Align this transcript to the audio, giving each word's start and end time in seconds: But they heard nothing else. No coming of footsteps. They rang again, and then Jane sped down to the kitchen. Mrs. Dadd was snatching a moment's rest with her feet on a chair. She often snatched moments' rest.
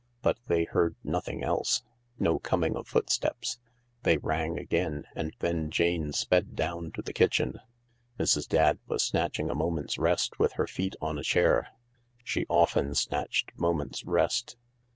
But 0.23 0.39
they 0.47 0.63
heard 0.63 0.95
nothing 1.03 1.43
else. 1.43 1.83
No 2.17 2.39
coming 2.39 2.75
of 2.75 2.87
footsteps. 2.87 3.59
They 4.01 4.17
rang 4.17 4.57
again, 4.57 5.05
and 5.15 5.35
then 5.41 5.69
Jane 5.69 6.11
sped 6.11 6.55
down 6.55 6.91
to 6.93 7.03
the 7.03 7.13
kitchen. 7.13 7.59
Mrs. 8.19 8.47
Dadd 8.47 8.79
was 8.87 9.03
snatching 9.03 9.51
a 9.51 9.55
moment's 9.55 9.99
rest 9.99 10.39
with 10.39 10.53
her 10.53 10.65
feet 10.65 10.95
on 11.01 11.19
a 11.19 11.23
chair. 11.23 11.67
She 12.23 12.47
often 12.49 12.95
snatched 12.95 13.51
moments' 13.55 14.03
rest. 14.03 14.57